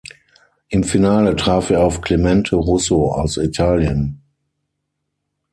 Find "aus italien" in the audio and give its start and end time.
3.13-4.19